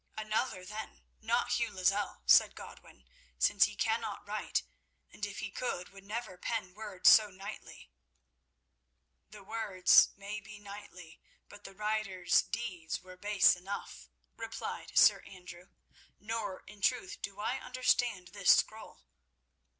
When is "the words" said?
9.29-10.09